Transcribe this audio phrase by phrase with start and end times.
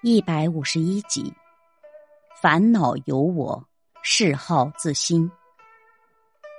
[0.00, 1.34] 一百五十一集，
[2.40, 3.66] 烦恼由我，
[4.00, 5.28] 嗜好自心。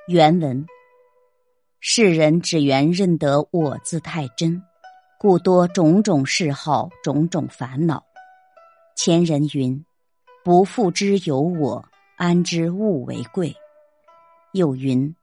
[0.10, 0.66] 原文：
[1.80, 4.62] 世人只缘认得我字太真，
[5.18, 8.04] 故多种种嗜好，种种烦恼。
[8.98, 9.86] 前人云
[10.44, 11.86] ：“不复之有我，
[12.18, 13.56] 安知物为贵？”
[14.52, 15.16] 又云：“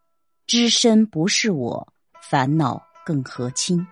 [0.48, 1.86] 知身不是我，
[2.22, 3.86] 烦恼更何亲？”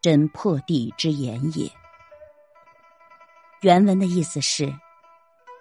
[0.00, 1.70] 真破地之言也。
[3.62, 4.72] 原文的意思是，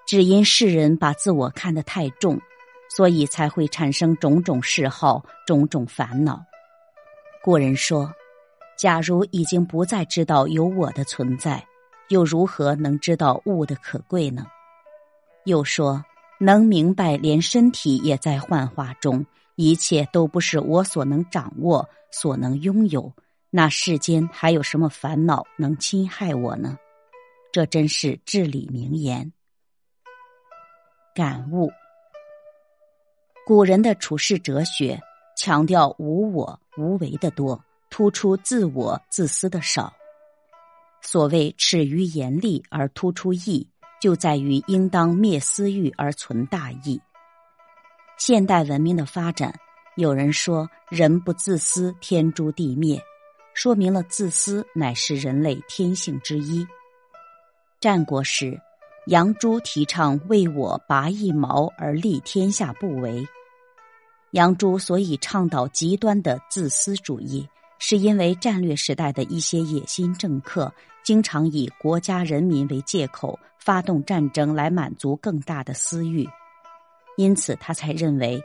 [0.07, 2.39] 只因世人把自我看得太重，
[2.95, 6.41] 所以才会产生种种嗜好、种种烦恼。
[7.43, 8.09] 古人说
[8.79, 11.61] ：“假如已经不再知道有我的存在，
[12.07, 14.47] 又如何能知道物的可贵呢？”
[15.43, 16.01] 又说
[16.39, 23.11] ：“能明白，连身体也在幻化中，一切都不是我所能掌握、所能拥有，
[23.49, 26.77] 那世间还有什么烦恼能侵害我呢？”
[27.51, 29.31] 这真是至理名言。
[31.15, 31.71] 感悟：
[33.45, 35.01] 古人的处世哲学
[35.35, 39.93] 强调无我、无为的多，突出自我、自私的少。
[41.01, 43.67] 所谓耻于严厉而突出义，
[43.99, 47.01] 就在于应当灭私欲而存大义。
[48.17, 49.57] 现代文明的发展，
[49.95, 53.01] 有人说人不自私，天诛地灭，
[53.53, 56.67] 说明了自私乃是人类天性之一。
[57.79, 58.59] 战国时，
[59.05, 63.25] 杨朱提倡为我拔一毛而立天下不为。
[64.31, 67.47] 杨朱所以倡导极端的自私主义，
[67.79, 70.69] 是因为战略时代的一些野心政客
[71.05, 76.27] 经常以国家人民为借口发动战争来满足更大的私欲，
[77.15, 78.43] 因此他才认为，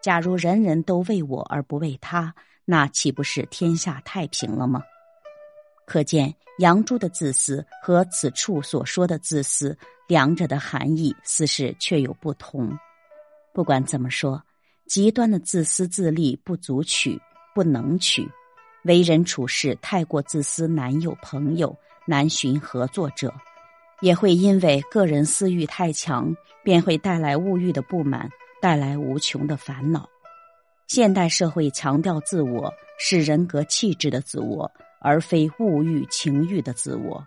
[0.00, 2.32] 假如人人都为我而不为他，
[2.64, 4.80] 那岂不是天下太平了吗？
[5.86, 9.76] 可见杨朱的自私和此处所说的自私，
[10.08, 12.76] 两者的含义似是确有不同。
[13.54, 14.42] 不管怎么说，
[14.86, 17.18] 极端的自私自利不足取，
[17.54, 18.28] 不能取。
[18.82, 23.32] 为人处事太过自私，难有朋友，难寻合作者，
[24.00, 30.08] 也会因为个人私欲太强，便会带来物欲的不满，带来无穷的烦恼。
[30.86, 34.70] 现代社会强调自我，是人格气质的自我。
[34.98, 37.26] 而非物欲情欲的自我。